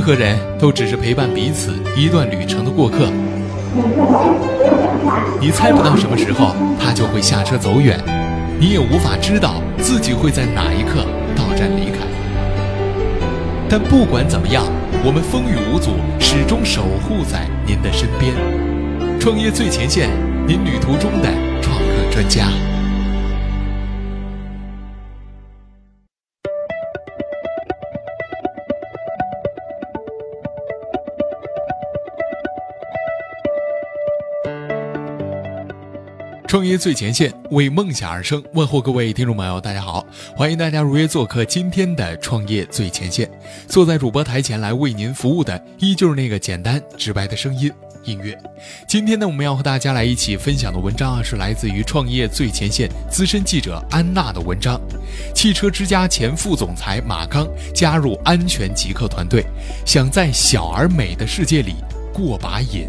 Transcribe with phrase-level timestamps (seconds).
[0.00, 3.10] 任何人都只是陪伴彼此一段旅程的过客。
[5.38, 8.02] 你猜不到什么时候他就会下车走远，
[8.58, 11.04] 你也无法知道自己会在哪一刻
[11.36, 11.98] 到站离开。
[13.68, 14.64] 但不管怎么样，
[15.04, 18.32] 我们风雨无阻，始终守护在您的身边。
[19.20, 20.08] 创业最前线，
[20.46, 21.28] 您旅途中的
[21.60, 22.46] 创客专家。
[36.50, 38.42] 创业最前线，为梦想而生。
[38.54, 40.04] 问候各位听众朋友，大家好，
[40.34, 43.30] 欢迎大家如约做客今天的创业最前线。
[43.68, 47.72] 坐在主播台前来为您服务的，依旧是那个简单直白的声音——
[48.02, 48.36] 音乐。
[48.88, 54.80] 今天呢，我们要和大家来一起分享的文章啊，是来自于创业最前线资深记者安娜的文章。
[55.32, 59.46] 汽车之家前副总裁马刚加入安全极客团队，
[59.86, 61.76] 想在小而美的世界里
[62.12, 62.88] 过把瘾。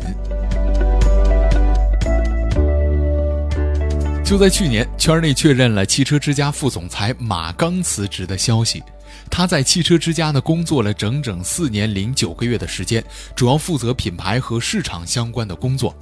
[4.24, 8.82] 就在去年，圈内确认了汽车之家副总裁马刚辞职的消息。
[9.30, 13.04] 他在汽车之家呢工作了整整四年零九个月的时间，
[13.36, 15.94] 主要负责品牌和市场相关的工作。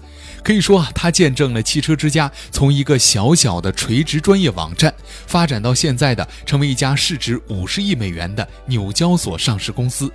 [0.44, 4.94] 可以说啊，他见证了汽车之家从一个小小的垂直专业网站，
[5.26, 10.12] 发展到现在的成为一家市值五十亿美元的纽交所上市公司。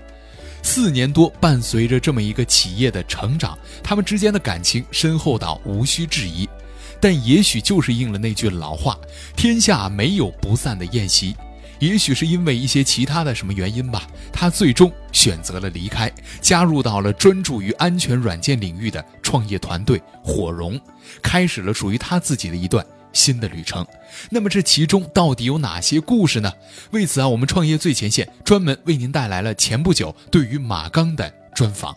[0.62, 6.48] 四年多，伴随着这么一个企业的成长，他们之间的感情深厚到无需质疑。
[7.00, 8.98] 但也许就是应了那句老话
[9.36, 11.36] ：“天下没有不散的宴席。”
[11.80, 20.80] 也许是因为一些其他的什么原因吧，他最终选择了离开，加入到了专注于安全软件领域的创业团队火融，
[21.20, 23.84] 开始了属于他自己的一段新的旅程。
[24.30, 26.50] 那么这其中到底有哪些故事呢？
[26.92, 31.94] 为此啊，我们创业最前线专门为您带来了前不久对于马刚的专访。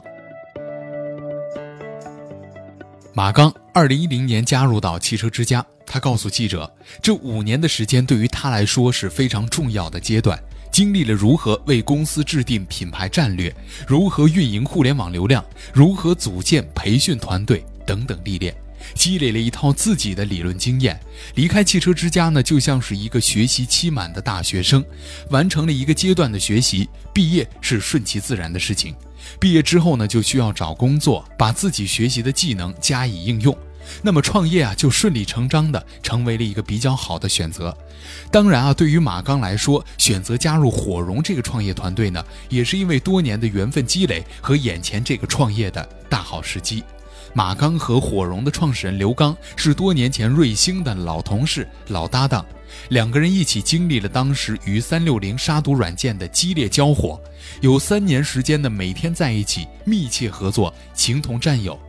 [3.13, 6.67] 马刚二零一零年加入到汽车之家，他告诉记者，
[6.99, 10.35] 这五年的时间对于他来说是非常重要的阶段，
[10.71, 13.55] 经历了如何为公司制定品牌战略，
[13.87, 18.51] 如何运营互联网流量，如何组建培训团队等等历练，
[18.95, 20.99] 积累了一套自己的理论经验。
[21.35, 24.83] 离开汽车之家呢，就像是一个学习期满的大学生，
[25.29, 28.95] 完成了一个阶段的学习，毕业是顺其自然的事情。
[29.39, 33.55] 毕业之后呢，就需要找工作，把自己学习的技能加以应用。
[34.01, 37.75] 那么创业啊，就顺理成章的成为了一个比较好的选择。
[38.31, 46.83] 当然啊，对于马刚来说，选择加入火融这个创业团队呢，也是因为多年的缘分积累和眼前这个创业的大好时机。
[47.33, 52.43] 马刚和火融的创始人刘刚是多年前瑞星的老同事、老搭档。
[52.89, 57.19] 两个人一起经历了当时与三六零杀毒软件的激烈交火，
[57.61, 61.79] 有三年时间的每天在一起密切合作，情同战友。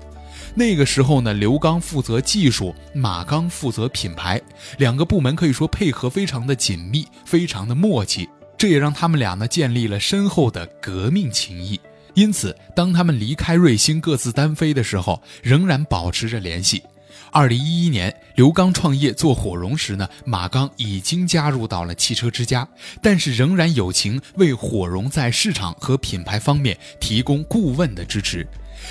[0.59, 4.43] 那个时候呢，刘刚负责技术，马刚负责品牌，
[4.77, 8.29] 两个部门可以说配合非常的紧密，非常的默契。
[8.57, 11.81] 这也让他们俩呢建立了深厚的革命情谊。
[12.15, 16.83] 因此，当他们离开瑞星各自单飞的时候，仍然保持着联系。
[17.31, 22.67] 二零一一年，刘刚创业做火绒时呢，马刚已经加入到了汽车之家，
[23.03, 28.47] 但是仍然友情为火绒在市场和品牌方面提供顾问的支持。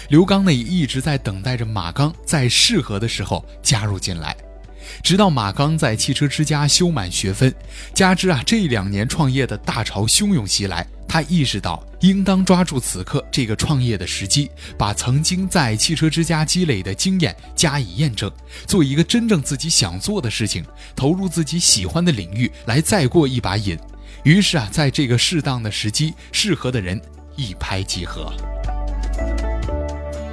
[0.09, 4.35] 刘刚呢也一直在等待着马刚在适合的时候加入进来。
[5.03, 7.53] 直到马刚在汽车之家修满学分，
[7.93, 18.31] 加之啊这两年创业的大潮汹涌袭来，他意识到应当抓住此刻这个创业的时机，把曾经在汽车之家积累的经验加以验证，
[18.65, 20.63] 做一个真正自己想做的事情，
[20.95, 23.77] 投入自己喜欢的领域来再过一把瘾。
[24.23, 26.99] 于是啊，在这个适当的时机，适合的人
[27.35, 28.33] 一拍即合。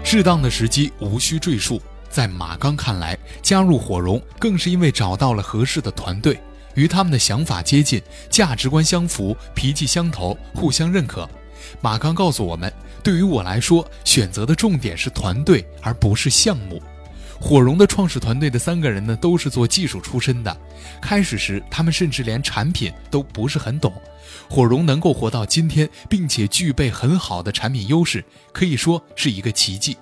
[0.04, 1.80] 适当的时机无需赘述。
[2.14, 6.40] 在马刚看来，加入火融更是因为找到了合适的团队，
[6.76, 11.28] 与他们的想法接近，价值观相符，脾气相投，互相认可。
[11.80, 12.72] 马刚告诉我们，
[13.02, 16.80] 对于我来说，选择的重点是团队，而不是项目。
[17.40, 20.56] 火融的创始团队的三个人呢，都是做技术出身的。
[21.02, 23.92] 开始时，他们甚至连产品都不是很懂。
[24.48, 29.96] 火融能够活到今天，并且具备很好的产品优势，可以说是一个奇迹。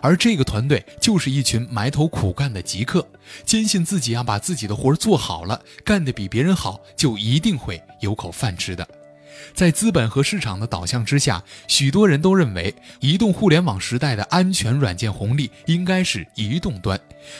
[0.00, 3.06] 而这个团队就是一群埋头苦干的极客，
[3.44, 8.86] 坚信自己啊把自己的活儿做好了，干得比别人好，就一定会有口饭吃的。
[9.54, 16.98] 在资本和市场的导向之下，许多人都认为移动互联网时代的安全软件红利应该是移动端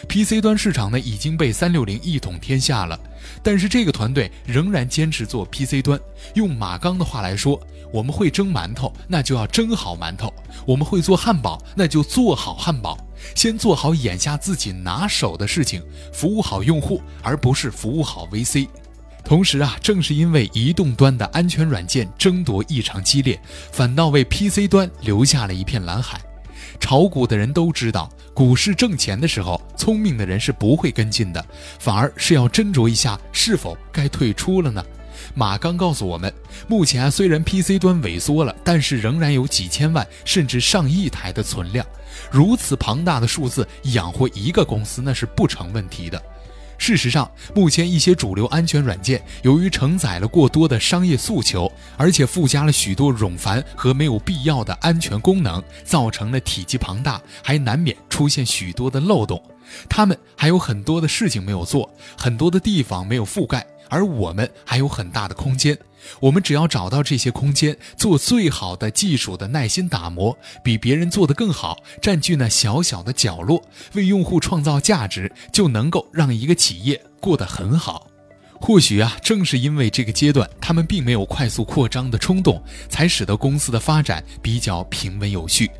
[0.08, 2.98] ，PC 端市场呢已经被三六零一统天下了。
[3.42, 5.98] 但是这个团队仍然坚持做 PC 端。
[6.34, 7.60] 用马刚的话来说，
[7.92, 10.28] 我们会蒸馒头，那就要蒸好馒头；
[10.66, 12.96] 我们会做汉堡，那就做好汉堡。
[13.34, 15.82] 先做好眼下自己拿手的事情，
[16.12, 18.68] 服务好用户，而不是服务好 VC。
[19.26, 23.36] 同时啊，正是因为移动端的安全软件争夺异常激烈，
[23.72, 26.20] 反倒为 PC 端留下了一片蓝海。
[26.78, 31.44] 炒股的人都知道，股市挣钱的时候，聪明的人是不会跟进的，
[31.80, 34.84] 反而是要斟酌一下是否该退出了呢。
[35.34, 36.32] 马刚告诉我们，
[36.68, 41.84] 目前啊，虽然 PC 端萎缩了，但是仍然有几千万甚至上亿台的存量，
[42.30, 46.22] 如此庞大的数字养活一个公司那是不成问题的。
[46.78, 59.42] 事实上，目前一些主流安全软件由于承载了过多的商业诉求，而且附加了许多冗繁和没有必要的安全功能，造成了体积庞大，还难免出现许多的漏洞。
[59.88, 63.66] 他们还有很多的事情没有做，很多的地方没有覆盖。
[63.88, 65.78] 而我们还有很大的空间，
[66.20, 73.62] 我们只要找到这些空间，做最好的技术的耐心打磨，比别人做得更好，占据那小小的角落，
[73.94, 78.08] 为用户创造价值，就能够让一个企业过得很好。
[78.58, 85.70] 或许啊，正是因为这个阶段他们并没有快速扩张的冲动，才使得公司的发展比较平稳有序。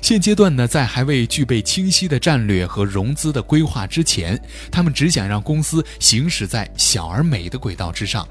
[0.00, 4.40] 现阶段呢，在还未具备清晰的战略和融资的规划之前，
[4.70, 8.26] 他们只想让公司行驶在小而美的轨道之上。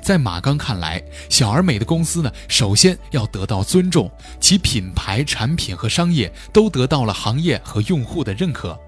[0.00, 4.10] 在马刚看来，小而美的公司呢，首先要得到尊重，
[4.40, 8.78] 其品牌、产品和商业都得到了行业和用户的认可。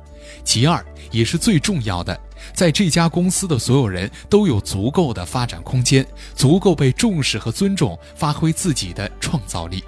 [0.44, 2.18] 其二，也是最重要的，
[2.54, 9.84] 在这家公司的所有人都有足够的发展空间，足够被重视和尊重，发挥自己的创造力。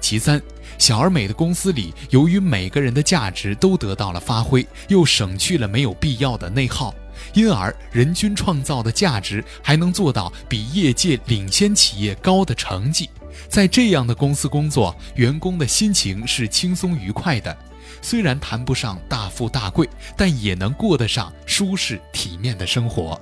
[0.00, 0.40] 其三。
[0.78, 6.92] 小而美的公司里，由于每个人的价值都得到了发挥，又省去了没有必要的内耗，
[7.34, 13.08] 因而人均创造的价值还能做到比业界领先企业高的成绩。
[13.48, 17.56] 在这样的公司工作，员工的心情是轻松愉快的，
[18.00, 23.20] 虽然谈不上大富大贵，但也能过得上舒适体面的生活。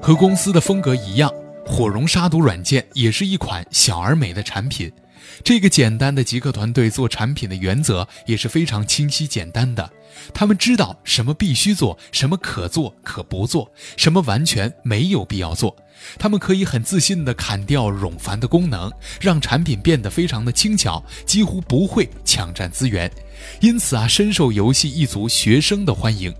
[0.00, 1.32] 和公司的风格一样。
[1.68, 4.88] 火绒杀毒软件也是一款小而美的产品。
[5.44, 9.90] 这个简单的极客团队做产品的原则也是非常清晰简单的。
[10.32, 15.76] 他们知道什么必须做，什么可做可不做，什么完全没有必要做。
[16.18, 18.90] 他们可以很自信地砍掉冗繁的功能，
[19.20, 23.10] 让产品变得非常的轻巧，几乎不会抢占资源。
[23.60, 26.34] 因此啊，深受游戏一族学生的欢迎。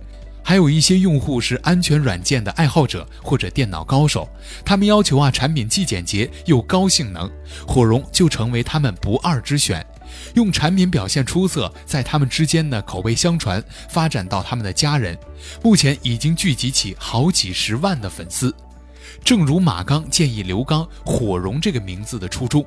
[0.48, 4.28] 还有一些用户是安全软件的爱好者或者电脑高手，
[4.64, 7.28] 他们要求啊产品既简洁又高性能，
[7.66, 9.84] 火绒就成为他们不二之选。
[10.34, 15.18] 用产品表现出色，在他们之间呢口碑相传，发展到他们的家人，
[15.64, 18.54] 目前已经聚集起好几十万的粉丝。
[19.24, 22.64] 正如马刚建议刘刚“火绒”这个名字的初衷，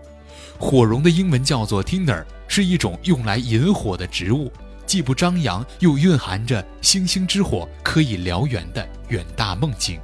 [0.59, 4.51] 火绒的英文叫做 Tinder，是一种用来引火的植物。
[4.89, 9.99] 既不张扬，又蕴含着星星之火可以燎原的远大梦境。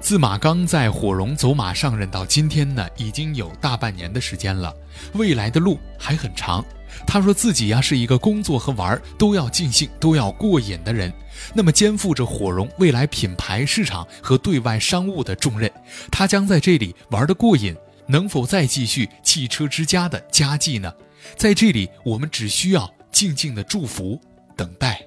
[0.00, 4.74] 自马刚在火绒走马上任到今天呢，已经有大半年的时间了，
[5.12, 6.64] 未来的路还很长。
[7.06, 11.12] 他说自己呀是一个工作和玩都要尽兴、都要过瘾的人，
[11.54, 15.70] 那么肩负着火绒未来品牌、市场和对外商务的重任，
[16.10, 17.76] 他将在这里玩得过瘾，
[18.08, 20.92] 能否再继续汽车之家的佳绩呢？
[21.36, 22.92] 在这里，我们只需要。
[23.20, 24.18] 静静的祝福，
[24.56, 24.98] 等待。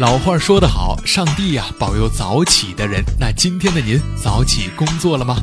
[0.00, 3.00] 老话说得好，上帝呀保佑早起的人。
[3.16, 5.36] 那今天的您早起工作了吗？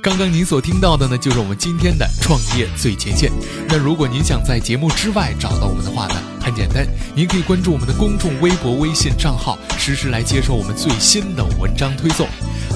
[0.00, 3.32] 刚刚您所听到的呢，就是我们今天的创业最前线。
[3.68, 6.86] 那如果您想在节目之外找到我们的话呢，很简单，
[7.16, 12.28] 您可以关注我们的公众微博、微信账号，实时来接收我们最新的文章推送。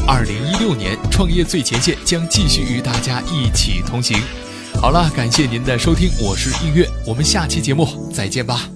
[0.06, 4.18] 二零一六年，创业最前线将继续与大家一起同行。
[4.80, 8.73] 好了，感谢您的收听，我是映月，我们下期节目再见吧。